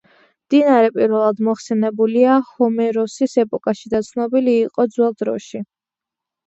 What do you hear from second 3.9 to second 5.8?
და ცნობილი იყო ძველ დროში.